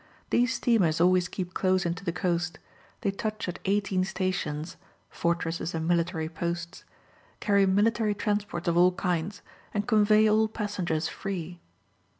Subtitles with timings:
[0.31, 2.57] These steamers always keep close into the coast;
[3.01, 4.75] they touch at eighteen stations
[5.11, 6.83] (fortresses and military posts),
[7.39, 9.43] carry military transports of all kinds,
[9.75, 11.59] and convey all passengers free.